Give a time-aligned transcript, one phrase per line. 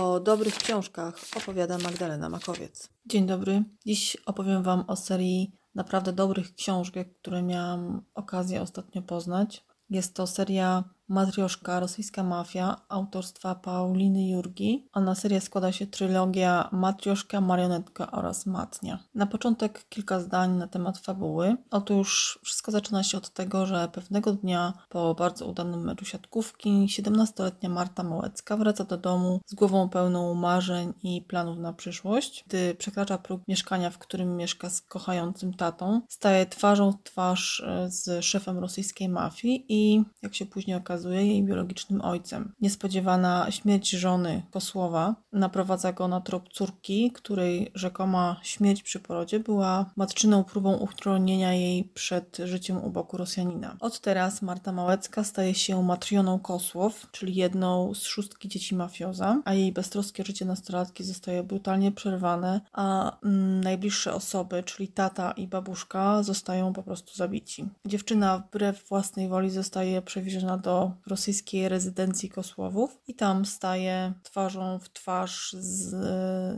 [0.00, 2.88] O dobrych książkach opowiada Magdalena Makowiec.
[3.06, 3.64] Dzień dobry.
[3.86, 9.64] Dziś opowiem Wam o serii naprawdę dobrych książek, które miałam okazję ostatnio poznać.
[9.90, 14.88] Jest to seria Matrioszka, rosyjska mafia, autorstwa Pauliny Jurgi.
[14.92, 18.98] Ona seria składa się trylogia Matrioszka, Marionetka oraz Matnia.
[19.14, 21.56] Na początek kilka zdań na temat fabuły.
[21.70, 27.68] Otóż wszystko zaczyna się od tego, że pewnego dnia po bardzo udanym meczu siatkówki 17-letnia
[27.68, 32.44] Marta Małecka wraca do domu z głową pełną marzeń i planów na przyszłość.
[32.46, 37.90] Gdy przekracza próg mieszkania, w którym mieszka z kochającym tatą, staje twarzą w twarz e,
[37.90, 42.52] z szefem rosyjskiej mafii i jak się później okazuje, okazuje jej biologicznym ojcem.
[42.60, 49.90] Niespodziewana śmierć żony Kosłowa naprowadza go na trop córki, której rzekoma śmierć przy porodzie była
[49.96, 53.76] matczyną próbą uchronienia jej przed życiem u boku Rosjanina.
[53.80, 59.54] Od teraz Marta Małecka staje się matrioną Kosłow, czyli jedną z szóstki dzieci mafioza, a
[59.54, 66.22] jej beztroskie życie nastolatki zostaje brutalnie przerwane, a mm, najbliższe osoby, czyli tata i babuszka,
[66.22, 67.68] zostają po prostu zabici.
[67.86, 74.92] Dziewczyna wbrew własnej woli zostaje przewieziona do rosyjskiej rezydencji Kosłowów i tam staje twarzą w
[74.92, 75.94] twarz z,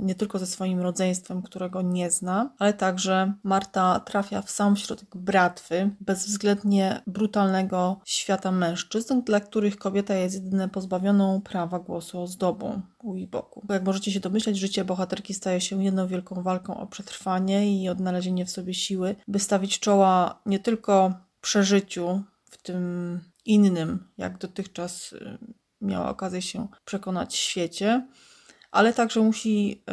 [0.01, 5.17] nie tylko ze swoim rodzeństwem, którego nie zna, ale także Marta trafia w sam środek
[5.17, 13.17] bratwy bezwzględnie brutalnego świata mężczyzn, dla których kobieta jest jedynie pozbawioną prawa głosu ozdobą u
[13.17, 13.63] jej boku.
[13.65, 17.89] Bo jak możecie się domyśleć, życie bohaterki staje się jedną wielką walką o przetrwanie i
[17.89, 25.13] odnalezienie w sobie siły, by stawić czoła nie tylko przeżyciu w tym innym, jak dotychczas
[25.13, 25.39] y,
[25.81, 28.07] miała okazję się przekonać świecie,
[28.71, 29.85] ale także musi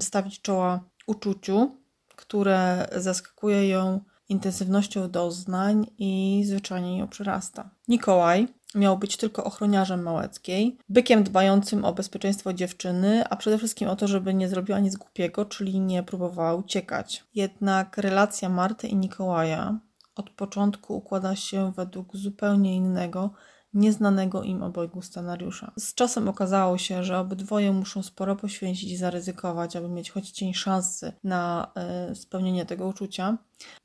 [0.00, 1.76] stawić czoła uczuciu,
[2.16, 7.70] które zaskakuje ją intensywnością doznań i zwyczajnie ją przerasta.
[7.88, 13.96] Mikołaj miał być tylko ochroniarzem Małeckiej, bykiem dbającym o bezpieczeństwo dziewczyny, a przede wszystkim o
[13.96, 17.24] to, żeby nie zrobiła nic głupiego, czyli nie próbowała uciekać.
[17.34, 19.78] Jednak relacja Marty i Mikołaja
[20.20, 23.30] od początku układa się według zupełnie innego,
[23.74, 25.72] nieznanego im obojgu scenariusza.
[25.78, 30.54] Z czasem okazało się, że obydwoje muszą sporo poświęcić i zaryzykować, aby mieć choć cień
[30.54, 31.72] szansy na
[32.10, 33.38] y, spełnienie tego uczucia.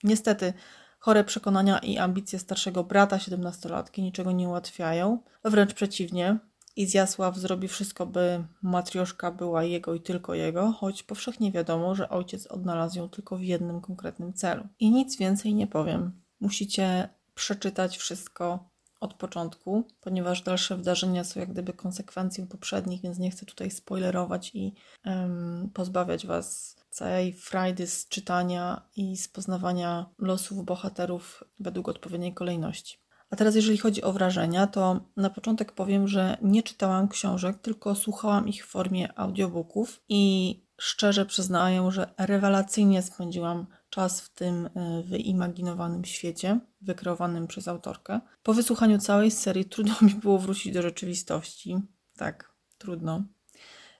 [0.03, 0.53] Niestety,
[1.00, 6.40] chore przekonania i ambicje starszego brata siedemnastolatki niczego nie ułatwiają, wręcz przeciwnie.
[6.75, 12.47] Izjasław zrobi wszystko, by matrioszka była jego i tylko jego, choć powszechnie wiadomo, że ojciec
[12.47, 14.63] odnalazł ją tylko w jednym konkretnym celu.
[14.79, 16.24] I nic więcej nie powiem.
[16.40, 18.69] Musicie przeczytać wszystko
[19.00, 24.51] od początku, ponieważ dalsze wydarzenia są jak gdyby konsekwencją poprzednich, więc nie chcę tutaj spoilerować
[24.53, 24.73] i
[25.06, 32.97] um, pozbawiać Was całej frajdy z czytania i z poznawania losów bohaterów według odpowiedniej kolejności.
[33.29, 37.96] A teraz, jeżeli chodzi o wrażenia, to na początek powiem, że nie czytałam książek, tylko
[37.96, 45.03] słuchałam ich w formie audiobooków i szczerze przyznaję, że rewelacyjnie spędziłam czas w tym e,
[45.03, 48.19] wyimaginowanym świecie, wykreowanym przez autorkę.
[48.44, 51.78] Po wysłuchaniu całej serii trudno mi było wrócić do rzeczywistości.
[52.17, 53.23] Tak, trudno.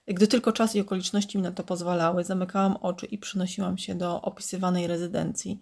[0.06, 4.22] Gdy tylko czas i okoliczności mi na to pozwalały, zamykałam oczy i przynosiłam się do
[4.22, 5.60] opisywanej rezydencji,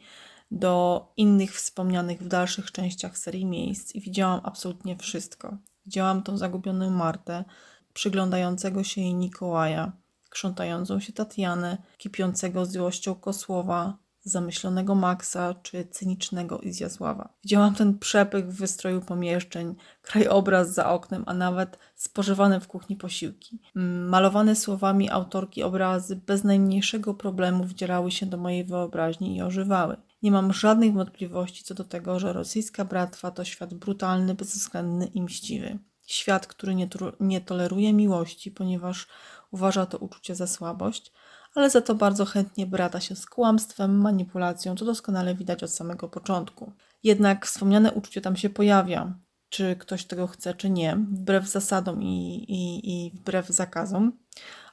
[0.50, 5.56] do innych wspomnianych w dalszych częściach serii miejsc i widziałam absolutnie wszystko.
[5.87, 7.44] Widziałam tą zagubioną Martę,
[7.93, 9.93] przyglądającego się jej Mikołaja,
[10.31, 17.29] krzątającą się Tatianę, kipiącego złością Kosłowa, zamyślonego Maxa czy cynicznego Izjasława.
[17.43, 23.59] Widziałam ten przepych w wystroju pomieszczeń, krajobraz za oknem, a nawet spożywane w kuchni posiłki.
[23.77, 29.97] Mm, malowane słowami autorki obrazy bez najmniejszego problemu wdzierały się do mojej wyobraźni i ożywały.
[30.23, 35.23] Nie mam żadnych wątpliwości co do tego, że rosyjska bratwa to świat brutalny, bezwzględny i
[35.23, 35.79] mściwy.
[36.06, 36.89] Świat, który nie,
[37.21, 39.06] nie toleruje miłości, ponieważ
[39.51, 41.12] uważa to uczucie za słabość,
[41.54, 46.09] ale za to bardzo chętnie brata się z kłamstwem, manipulacją, co doskonale widać od samego
[46.09, 46.72] początku.
[47.03, 49.15] Jednak wspomniane uczucie tam się pojawia,
[49.48, 54.12] czy ktoś tego chce, czy nie, wbrew zasadom i, i, i wbrew zakazom.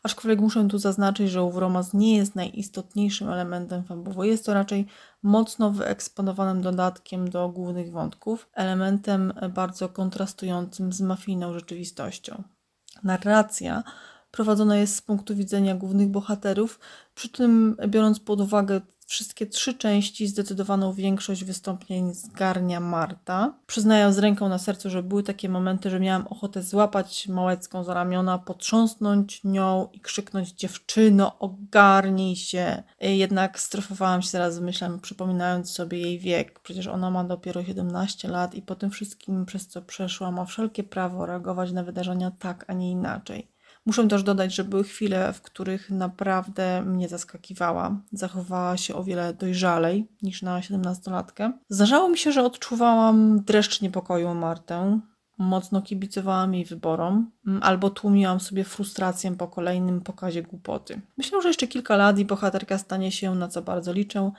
[0.03, 4.87] Aczkolwiek muszę tu zaznaczyć, że ów romans nie jest najistotniejszym elementem fabuły, jest to raczej
[5.23, 12.43] mocno wyeksponowanym dodatkiem do głównych wątków, elementem bardzo kontrastującym z mafijną rzeczywistością.
[13.03, 13.83] Narracja
[14.31, 16.79] prowadzona jest z punktu widzenia głównych bohaterów,
[17.15, 18.81] przy tym biorąc pod uwagę
[19.11, 23.53] wszystkie trzy części, zdecydowaną większość wystąpień zgarnia Marta.
[23.67, 27.93] Przyznaję z ręką na sercu, że były takie momenty, że miałam ochotę złapać Małecką za
[27.93, 32.83] ramiona, potrząsnąć nią i krzyknąć dziewczyno, ogarnij się.
[33.01, 34.61] Jednak strofowałam się zaraz z
[35.01, 36.59] przypominając sobie jej wiek.
[36.59, 40.83] Przecież ona ma dopiero 17 lat i po tym wszystkim, przez co przeszła, ma wszelkie
[40.83, 43.51] prawo reagować na wydarzenia tak, a nie inaczej.
[43.85, 48.01] Muszę też dodać, że były chwile, w których naprawdę mnie zaskakiwała.
[48.11, 51.51] Zachowała się o wiele dojrzalej niż na 17-latkę.
[51.69, 54.99] Zdarzało mi się, że odczuwałam dreszcz niepokoju o Martę.
[55.37, 61.01] Mocno kibicowałam jej wyborom, mm, albo tłumiłam sobie frustrację po kolejnym pokazie głupoty.
[61.17, 64.31] Myślę, że jeszcze kilka lat i bohaterka stanie się, na co bardzo liczę,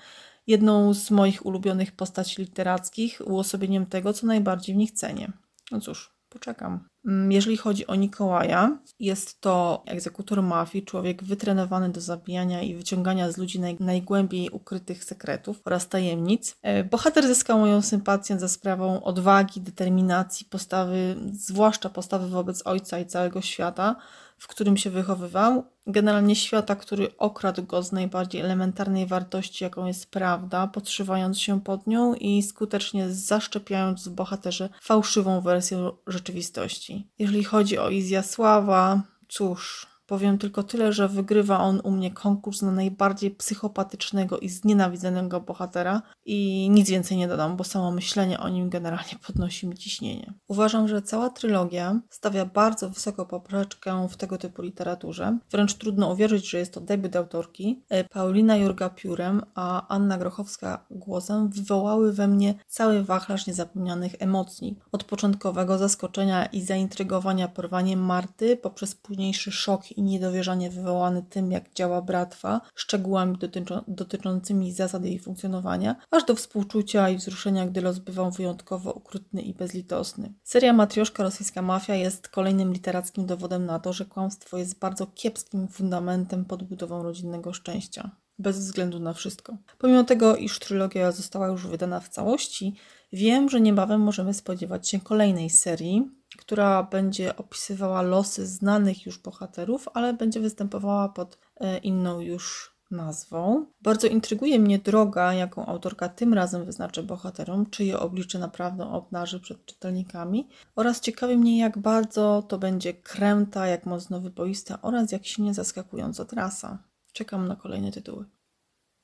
[0.47, 5.33] jedną z moich ulubionych postaci literackich, uosobieniem tego, co najbardziej w nich cenię.
[5.71, 6.89] No cóż, poczekam.
[7.07, 13.33] Mm, jeżeli chodzi o Mikołaja, jest to egzekutor mafii, człowiek wytrenowany do zabijania i wyciągania
[13.33, 16.57] z ludzi naj, najgłębiej ukrytych sekretów oraz tajemnic.
[16.63, 23.07] E, bohater zyskał moją sympatię za sprawą odwagi, determinacji, postawy, zwłaszcza postawy wobec ojca i
[23.07, 23.97] całego świata,
[24.43, 25.65] w którym się wychowywał.
[25.87, 31.87] Generalnie świata, który okradł go z najbardziej elementarnej wartości, jaką jest prawda, podszywając się pod
[31.87, 37.11] nią i skutecznie zaszczepiając w bohaterze fałszywą wersję rzeczywistości.
[37.19, 42.73] Jeżeli chodzi o Izjasława, cóż, Powiem tylko tyle, że wygrywa on u mnie konkurs na
[42.73, 48.71] najbardziej psychopatycznego i znienawidzonego bohatera i nic więcej nie dodam, bo samo myślenie o nim
[48.71, 50.35] generalnie podnosi mi ciśnienie.
[50.49, 55.39] Uważam, że cała trylogia stawia bardzo wysoko poprzeczkę w tego typu literaturze.
[55.51, 57.85] Wręcz trudno uwierzyć, że jest to debiut autorki.
[57.89, 64.79] E, Paulina Jurga piórem, a Anna Grochowska głosem wywołały we mnie cały wachlarz niezapomnianych emocji.
[64.93, 71.73] Od początkowego zaskoczenia i zaintrygowania porwaniem Marty poprzez późniejszy szok i niedowierzanie wywołany tym, jak
[71.75, 77.99] działa bratwa, szczegółami dotyczą, dotyczącymi zasad jej funkcjonowania, aż do współczucia i wzruszenia, gdy los
[77.99, 80.33] bywał wyjątkowo okrutny i bezlitosny.
[80.45, 85.69] Seria Matrioszka Rosyjska Mafia jest kolejnym literackim dowodem na to, że kłamstwo jest bardzo kiepskim
[85.69, 89.57] fundamentem podbudową rodzinnego szczęścia bez względu na wszystko.
[89.79, 92.75] Pomimo tego, iż trylogia została już wydana w całości,
[93.13, 99.89] wiem, że niebawem możemy spodziewać się kolejnej serii, która będzie opisywała losy znanych już bohaterów,
[99.95, 103.67] ale będzie występowała pod e, inną już nazwą.
[103.83, 109.67] Bardzo intryguje mnie droga, jaką autorka tym razem wyznaczy bohaterom, czyje oblicze naprawdę obnaży przed
[109.67, 115.55] czytelnikami oraz ciekawi mnie, jak bardzo to będzie kręta, jak mocno wyboista oraz jak silnie
[115.55, 116.79] zaskakująco trasa.
[117.13, 118.25] Czekam na kolejne tytuły.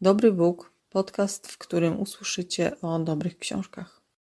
[0.00, 3.97] Dobry Bóg, podcast, w którym usłyszycie o dobrych książkach.